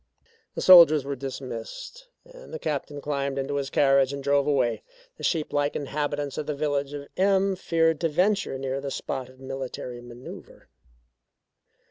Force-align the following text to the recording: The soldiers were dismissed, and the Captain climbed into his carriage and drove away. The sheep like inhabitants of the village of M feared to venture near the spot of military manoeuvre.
The 0.55 0.61
soldiers 0.61 1.05
were 1.05 1.15
dismissed, 1.15 2.07
and 2.25 2.51
the 2.51 2.57
Captain 2.57 3.01
climbed 3.01 3.37
into 3.37 3.57
his 3.57 3.69
carriage 3.69 4.11
and 4.11 4.23
drove 4.23 4.47
away. 4.47 4.81
The 5.17 5.23
sheep 5.23 5.53
like 5.53 5.75
inhabitants 5.75 6.39
of 6.39 6.47
the 6.47 6.55
village 6.55 6.91
of 6.93 7.07
M 7.17 7.55
feared 7.55 8.01
to 8.01 8.09
venture 8.09 8.57
near 8.57 8.81
the 8.81 8.89
spot 8.89 9.29
of 9.29 9.39
military 9.39 10.01
manoeuvre. 10.01 10.65